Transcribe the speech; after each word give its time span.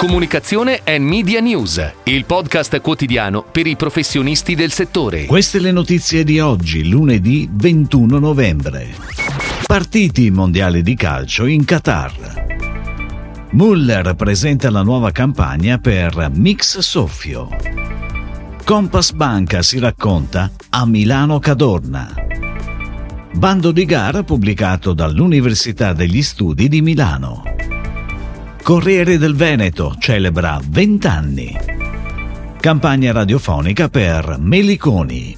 Comunicazione 0.00 0.80
e 0.82 0.98
Media 0.98 1.40
News, 1.40 1.92
il 2.04 2.24
podcast 2.24 2.80
quotidiano 2.80 3.44
per 3.44 3.66
i 3.66 3.76
professionisti 3.76 4.54
del 4.54 4.72
settore. 4.72 5.26
Queste 5.26 5.58
le 5.58 5.72
notizie 5.72 6.24
di 6.24 6.40
oggi, 6.40 6.88
lunedì 6.88 7.46
21 7.52 8.18
novembre. 8.18 8.94
Partiti 9.66 10.30
mondiali 10.30 10.82
di 10.82 10.94
calcio 10.94 11.44
in 11.44 11.66
Qatar. 11.66 12.46
Muller 13.50 14.14
presenta 14.14 14.70
la 14.70 14.80
nuova 14.80 15.10
campagna 15.10 15.76
per 15.76 16.30
Mix 16.32 16.78
Soffio. 16.78 17.50
Compass 18.64 19.12
Banca 19.12 19.60
si 19.60 19.78
racconta 19.78 20.50
a 20.70 20.86
Milano 20.86 21.38
Cadorna. 21.40 22.14
Bando 23.34 23.70
di 23.70 23.84
gara 23.84 24.22
pubblicato 24.22 24.94
dall'Università 24.94 25.92
degli 25.92 26.22
Studi 26.22 26.68
di 26.68 26.80
Milano. 26.80 27.49
Corriere 28.70 29.18
del 29.18 29.34
Veneto 29.34 29.96
celebra 29.98 30.60
20 30.64 31.06
anni. 31.08 31.56
Campagna 32.60 33.10
radiofonica 33.10 33.88
per 33.88 34.36
Meliconi. 34.38 35.34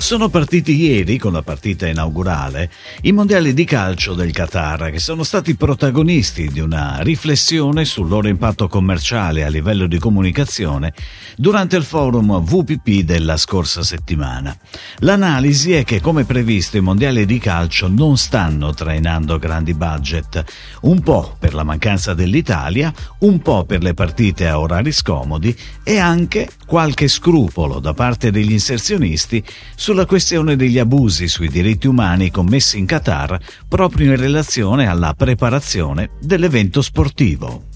Sono 0.00 0.28
partiti 0.28 0.74
ieri, 0.80 1.18
con 1.18 1.32
la 1.32 1.42
partita 1.42 1.86
inaugurale, 1.86 2.70
i 3.02 3.12
mondiali 3.12 3.52
di 3.52 3.64
calcio 3.64 4.14
del 4.14 4.30
Qatar, 4.30 4.90
che 4.90 5.00
sono 5.00 5.24
stati 5.24 5.56
protagonisti 5.56 6.48
di 6.48 6.60
una 6.60 6.98
riflessione 7.00 7.84
sul 7.84 8.08
loro 8.08 8.28
impatto 8.28 8.68
commerciale 8.68 9.44
a 9.44 9.48
livello 9.48 9.86
di 9.86 9.98
comunicazione 9.98 10.94
durante 11.36 11.76
il 11.76 11.82
forum 11.82 12.40
VPP 12.42 13.04
della 13.04 13.36
scorsa 13.36 13.82
settimana. 13.82 14.56
L'analisi 15.00 15.72
è 15.72 15.84
che, 15.84 16.00
come 16.00 16.24
previsto, 16.24 16.76
i 16.76 16.80
mondiali 16.80 17.26
di 17.26 17.38
calcio 17.38 17.88
non 17.88 18.16
stanno 18.16 18.72
trainando 18.72 19.38
grandi 19.38 19.74
budget, 19.74 20.42
un 20.82 21.00
po' 21.00 21.36
per 21.38 21.52
la 21.54 21.64
mancanza 21.64 22.14
dell'Italia, 22.14 22.94
un 23.20 23.40
po' 23.40 23.64
per 23.64 23.82
le 23.82 23.94
partite 23.94 24.46
a 24.48 24.60
orari 24.60 24.92
scomodi 24.92 25.54
e 25.82 25.98
anche 25.98 26.48
qualche 26.66 27.08
scrupolo 27.08 27.80
da 27.80 27.92
parte 27.92 28.30
degli 28.30 28.52
inserzionisti 28.52 29.44
sulla 29.88 30.04
questione 30.04 30.54
degli 30.54 30.78
abusi 30.78 31.28
sui 31.28 31.48
diritti 31.48 31.86
umani 31.86 32.30
commessi 32.30 32.76
in 32.76 32.84
Qatar 32.84 33.38
proprio 33.66 34.10
in 34.10 34.16
relazione 34.18 34.86
alla 34.86 35.14
preparazione 35.16 36.10
dell'evento 36.20 36.82
sportivo. 36.82 37.68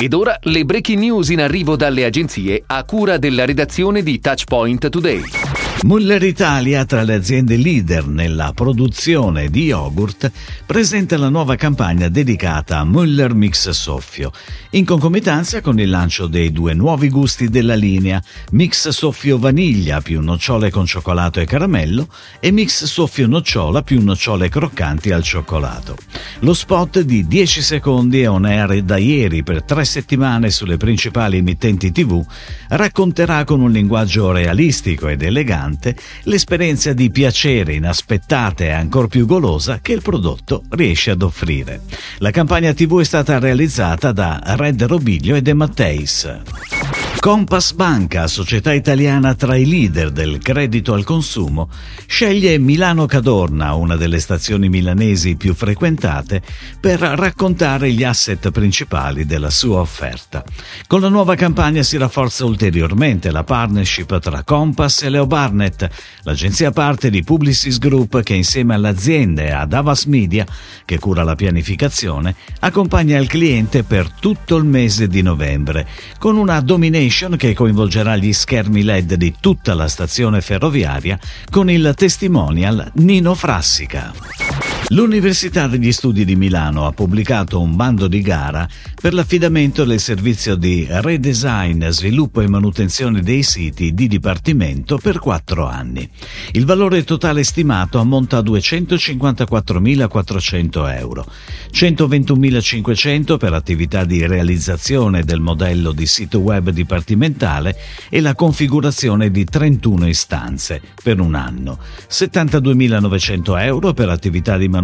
Ed 0.00 0.14
ora 0.14 0.36
le 0.42 0.64
breaking 0.64 0.98
news 0.98 1.28
in 1.28 1.40
arrivo 1.40 1.76
dalle 1.76 2.04
agenzie 2.04 2.64
a 2.66 2.82
cura 2.82 3.18
della 3.18 3.44
redazione 3.44 4.02
di 4.02 4.18
Touchpoint 4.18 4.88
Today. 4.88 5.57
Muller 5.84 6.24
Italia, 6.24 6.84
tra 6.84 7.04
le 7.04 7.14
aziende 7.14 7.56
leader 7.56 8.08
nella 8.08 8.52
produzione 8.52 9.48
di 9.48 9.66
yogurt, 9.66 10.30
presenta 10.66 11.16
la 11.16 11.28
nuova 11.28 11.54
campagna 11.54 12.08
dedicata 12.08 12.78
a 12.78 12.84
Muller 12.84 13.32
Mix 13.32 13.70
Soffio, 13.70 14.32
in 14.70 14.84
concomitanza 14.84 15.60
con 15.60 15.78
il 15.78 15.88
lancio 15.88 16.26
dei 16.26 16.50
due 16.50 16.74
nuovi 16.74 17.08
gusti 17.08 17.48
della 17.48 17.76
linea, 17.76 18.20
Mix 18.50 18.88
Soffio 18.88 19.38
Vaniglia 19.38 20.00
più 20.00 20.20
nocciole 20.20 20.70
con 20.70 20.84
cioccolato 20.84 21.38
e 21.38 21.46
caramello 21.46 22.08
e 22.40 22.50
Mix 22.50 22.84
Soffio 22.84 23.28
Nocciola 23.28 23.82
più 23.82 24.02
nocciole 24.02 24.48
croccanti 24.48 25.12
al 25.12 25.22
cioccolato. 25.22 25.96
Lo 26.40 26.54
spot 26.54 27.00
di 27.00 27.26
10 27.28 27.62
secondi 27.62 28.22
è 28.22 28.28
on 28.28 28.46
air 28.46 28.82
da 28.82 28.96
ieri 28.96 29.44
per 29.44 29.62
tre 29.62 29.84
settimane 29.84 30.50
sulle 30.50 30.76
principali 30.76 31.36
emittenti 31.36 31.92
TV 31.92 32.22
racconterà 32.70 33.44
con 33.44 33.60
un 33.60 33.70
linguaggio 33.70 34.32
realistico 34.32 35.06
ed 35.06 35.22
elegante 35.22 35.67
ristorante 35.68 35.96
l'esperienza 36.22 36.92
di 36.92 37.10
piacere 37.10 37.74
inaspettata 37.74 38.64
e 38.64 38.70
ancor 38.70 39.08
più 39.08 39.26
golosa 39.26 39.80
che 39.80 39.92
il 39.92 40.02
prodotto 40.02 40.62
riesce 40.70 41.10
ad 41.10 41.22
offrire. 41.22 41.80
La 42.18 42.30
campagna 42.30 42.72
TV 42.72 43.00
è 43.00 43.04
stata 43.04 43.38
realizzata 43.38 44.12
da 44.12 44.40
Red 44.56 44.82
Robiglio 44.84 45.34
e 45.34 45.42
De 45.42 45.54
Matteis. 45.54 46.77
Compass 47.20 47.72
Banca, 47.72 48.26
società 48.28 48.72
italiana 48.72 49.34
tra 49.34 49.56
i 49.56 49.66
leader 49.66 50.10
del 50.10 50.38
credito 50.38 50.94
al 50.94 51.04
consumo, 51.04 51.68
sceglie 52.06 52.58
Milano 52.58 53.06
Cadorna, 53.06 53.74
una 53.74 53.96
delle 53.96 54.20
stazioni 54.20 54.68
milanesi 54.68 55.36
più 55.36 55.52
frequentate, 55.52 56.40
per 56.80 57.00
raccontare 57.00 57.92
gli 57.92 58.04
asset 58.04 58.50
principali 58.50 59.26
della 59.26 59.50
sua 59.50 59.80
offerta. 59.80 60.44
Con 60.86 61.00
la 61.00 61.08
nuova 61.08 61.34
campagna 61.34 61.82
si 61.82 61.96
rafforza 61.96 62.44
ulteriormente 62.44 63.30
la 63.30 63.44
partnership 63.44 64.18
tra 64.20 64.44
Compass 64.44 65.02
e 65.02 65.10
Leo 65.10 65.26
Barnett, 65.26 65.88
l'agenzia 66.22 66.70
parte 66.70 67.10
di 67.10 67.24
Publicis 67.24 67.78
Group 67.78 68.22
che 68.22 68.34
insieme 68.34 68.74
all'azienda 68.74 69.42
e 69.42 69.50
ad 69.50 69.72
Avas 69.72 70.04
Media, 70.04 70.46
che 70.84 70.98
cura 70.98 71.24
la 71.24 71.34
pianificazione, 71.34 72.34
accompagna 72.60 73.18
il 73.18 73.26
cliente 73.28 73.82
per 73.82 74.10
tutto 74.12 74.56
il 74.56 74.64
mese 74.64 75.08
di 75.08 75.20
novembre, 75.20 75.86
con 76.18 76.36
una 76.36 76.54
domination 76.98 77.36
che 77.36 77.54
coinvolgerà 77.54 78.16
gli 78.16 78.32
schermi 78.32 78.82
LED 78.82 79.14
di 79.14 79.34
tutta 79.38 79.74
la 79.74 79.86
stazione 79.86 80.40
ferroviaria 80.40 81.16
con 81.48 81.70
il 81.70 81.92
testimonial 81.96 82.90
Nino 82.94 83.34
Frassica. 83.34 84.57
L'Università 84.92 85.66
degli 85.66 85.92
Studi 85.92 86.24
di 86.24 86.34
Milano 86.34 86.86
ha 86.86 86.92
pubblicato 86.92 87.60
un 87.60 87.76
bando 87.76 88.08
di 88.08 88.22
gara 88.22 88.66
per 88.98 89.12
l'affidamento 89.12 89.84
del 89.84 90.00
servizio 90.00 90.54
di 90.54 90.86
redesign, 90.88 91.88
sviluppo 91.88 92.40
e 92.40 92.48
manutenzione 92.48 93.20
dei 93.20 93.42
siti 93.42 93.92
di 93.92 94.08
dipartimento 94.08 94.96
per 94.96 95.18
quattro 95.18 95.66
anni. 95.66 96.08
Il 96.52 96.64
valore 96.64 97.04
totale 97.04 97.44
stimato 97.44 97.98
ammonta 97.98 98.38
a 98.38 98.40
254.400 98.40 100.96
euro, 100.96 101.26
121.500 101.70 103.36
per 103.36 103.52
attività 103.52 104.06
di 104.06 104.26
realizzazione 104.26 105.22
del 105.22 105.40
modello 105.40 105.92
di 105.92 106.06
sito 106.06 106.38
web 106.38 106.70
dipartimentale 106.70 107.76
e 108.08 108.22
la 108.22 108.34
configurazione 108.34 109.30
di 109.30 109.44
31 109.44 110.08
istanze 110.08 110.80
per 111.02 111.20
un 111.20 111.34
anno, 111.34 111.78
72.900 112.08 113.60
euro 113.60 113.92
per 113.92 114.08
attività 114.08 114.56
di 114.56 114.60
manutenzione 114.60 114.76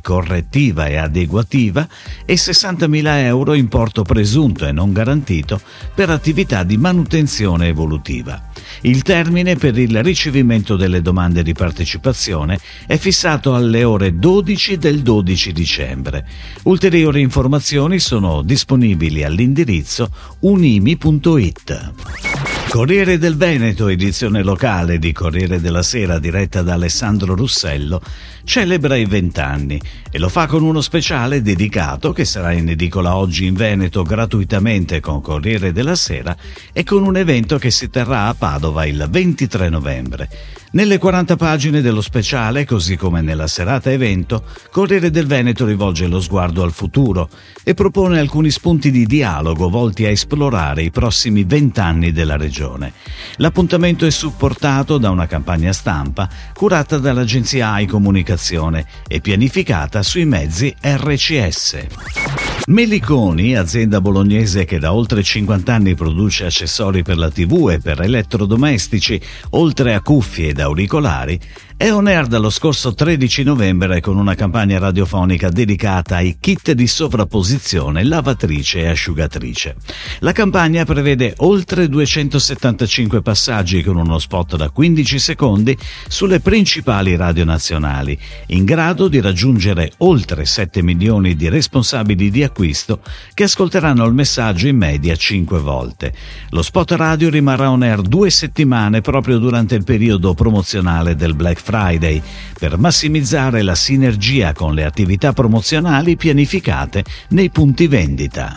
correttiva 0.00 0.86
e 0.86 0.96
adeguativa 0.96 1.86
e 2.24 2.34
60.000 2.34 3.24
euro 3.24 3.54
importo 3.54 4.02
presunto 4.02 4.66
e 4.66 4.72
non 4.72 4.92
garantito 4.92 5.60
per 5.94 6.10
attività 6.10 6.62
di 6.62 6.76
manutenzione 6.76 7.68
evolutiva. 7.68 8.50
Il 8.82 9.02
termine 9.02 9.56
per 9.56 9.78
il 9.78 10.02
ricevimento 10.02 10.76
delle 10.76 11.02
domande 11.02 11.42
di 11.42 11.52
partecipazione 11.52 12.58
è 12.86 12.96
fissato 12.96 13.54
alle 13.54 13.84
ore 13.84 14.18
12 14.18 14.78
del 14.78 15.02
12 15.02 15.52
dicembre. 15.52 16.26
Ulteriori 16.64 17.20
informazioni 17.20 17.98
sono 17.98 18.42
disponibili 18.42 19.24
all'indirizzo 19.24 20.10
unimi.it. 20.40 22.55
Corriere 22.68 23.16
del 23.16 23.36
Veneto, 23.36 23.88
edizione 23.88 24.42
locale 24.42 24.98
di 24.98 25.12
Corriere 25.12 25.60
della 25.60 25.82
Sera 25.82 26.18
diretta 26.18 26.62
da 26.62 26.74
Alessandro 26.74 27.34
Russello, 27.34 28.02
celebra 28.44 28.96
i 28.96 29.06
vent'anni 29.06 29.80
e 30.10 30.18
lo 30.18 30.28
fa 30.28 30.46
con 30.46 30.62
uno 30.62 30.80
speciale 30.80 31.40
dedicato 31.40 32.12
che 32.12 32.24
sarà 32.24 32.52
in 32.52 32.68
edicola 32.68 33.16
oggi 33.16 33.46
in 33.46 33.54
Veneto 33.54 34.02
gratuitamente 34.02 35.00
con 35.00 35.22
Corriere 35.22 35.72
della 35.72 35.94
Sera 35.94 36.36
e 36.72 36.84
con 36.84 37.02
un 37.04 37.16
evento 37.16 37.56
che 37.56 37.70
si 37.70 37.88
terrà 37.88 38.26
a 38.26 38.34
Padova 38.34 38.84
il 38.84 39.06
23 39.08 39.68
novembre. 39.70 40.28
Nelle 40.72 40.98
40 40.98 41.36
pagine 41.36 41.80
dello 41.80 42.00
speciale, 42.00 42.64
così 42.64 42.96
come 42.96 43.22
nella 43.22 43.46
serata 43.46 43.90
evento, 43.90 44.44
Corriere 44.70 45.10
del 45.10 45.26
Veneto 45.26 45.64
rivolge 45.64 46.06
lo 46.06 46.20
sguardo 46.20 46.62
al 46.62 46.72
futuro 46.72 47.28
e 47.62 47.72
propone 47.72 48.18
alcuni 48.18 48.50
spunti 48.50 48.90
di 48.90 49.06
dialogo 49.06 49.70
volti 49.70 50.04
a 50.04 50.10
esplorare 50.10 50.82
i 50.82 50.90
prossimi 50.90 51.44
vent'anni 51.44 52.12
della 52.12 52.36
regione. 52.36 52.92
L'appuntamento 53.36 54.04
è 54.06 54.10
supportato 54.10 54.98
da 54.98 55.10
una 55.10 55.26
campagna 55.26 55.72
stampa 55.72 56.28
curata 56.52 56.98
dall'agenzia 56.98 57.72
AI 57.72 57.86
Comunicazione 57.86 58.86
e 59.06 59.20
pianificata 59.20 60.02
sui 60.02 60.24
mezzi 60.24 60.74
RCS. 60.78 62.45
Meliconi, 62.68 63.54
azienda 63.54 64.00
bolognese 64.00 64.64
che 64.64 64.80
da 64.80 64.92
oltre 64.92 65.22
50 65.22 65.72
anni 65.72 65.94
produce 65.94 66.46
accessori 66.46 67.04
per 67.04 67.16
la 67.16 67.30
TV 67.30 67.70
e 67.70 67.78
per 67.78 68.00
elettrodomestici, 68.00 69.20
oltre 69.50 69.94
a 69.94 70.00
cuffie 70.00 70.48
ed 70.48 70.58
auricolari, 70.58 71.38
è 71.78 71.92
on 71.92 72.06
air 72.06 72.26
dallo 72.26 72.48
scorso 72.48 72.94
13 72.94 73.42
novembre 73.42 74.00
con 74.00 74.16
una 74.16 74.34
campagna 74.34 74.78
radiofonica 74.78 75.50
dedicata 75.50 76.16
ai 76.16 76.38
kit 76.40 76.72
di 76.72 76.86
sovrapposizione 76.86 78.02
lavatrice 78.02 78.78
e 78.78 78.88
asciugatrice. 78.88 79.76
La 80.20 80.32
campagna 80.32 80.86
prevede 80.86 81.34
oltre 81.38 81.90
275 81.90 83.20
passaggi 83.20 83.82
con 83.82 83.96
uno 83.96 84.18
spot 84.18 84.56
da 84.56 84.70
15 84.70 85.18
secondi 85.18 85.76
sulle 86.08 86.40
principali 86.40 87.14
radio 87.14 87.44
nazionali, 87.44 88.18
in 88.46 88.64
grado 88.64 89.08
di 89.08 89.20
raggiungere 89.20 89.92
oltre 89.98 90.46
7 90.46 90.82
milioni 90.82 91.36
di 91.36 91.50
responsabili 91.50 92.30
di 92.30 92.42
acquisto 92.42 93.00
che 93.34 93.42
ascolteranno 93.42 94.06
il 94.06 94.14
messaggio 94.14 94.66
in 94.66 94.78
media 94.78 95.14
5 95.14 95.58
volte. 95.58 96.14
Lo 96.50 96.62
spot 96.62 96.92
radio 96.92 97.28
rimarrà 97.28 97.70
on 97.70 97.82
air 97.82 98.00
due 98.00 98.30
settimane 98.30 99.02
proprio 99.02 99.36
durante 99.36 99.74
il 99.74 99.84
periodo 99.84 100.32
promozionale 100.32 101.14
del 101.14 101.34
Black 101.34 101.64
Friday 101.66 102.22
per 102.56 102.78
massimizzare 102.78 103.62
la 103.62 103.74
sinergia 103.74 104.52
con 104.52 104.72
le 104.72 104.84
attività 104.84 105.32
promozionali 105.32 106.16
pianificate 106.16 107.04
nei 107.30 107.50
punti 107.50 107.88
vendita. 107.88 108.56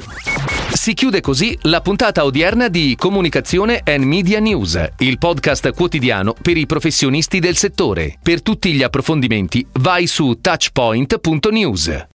Si 0.72 0.94
chiude 0.94 1.20
così 1.20 1.58
la 1.64 1.82
puntata 1.82 2.24
odierna 2.24 2.68
di 2.68 2.96
Comunicazione 2.96 3.82
and 3.84 4.04
Media 4.04 4.40
News, 4.40 4.92
il 5.00 5.18
podcast 5.18 5.74
quotidiano 5.74 6.36
per 6.40 6.58
i 6.58 6.68
professionisti 6.68 7.40
del 7.40 7.58
settore. 7.58 8.18
Per 8.22 8.44
tutti 8.44 8.72
gli 8.74 8.84
approfondimenti 8.84 9.66
vai 9.80 10.06
su 10.06 10.38
touchpoint.news. 10.40 12.06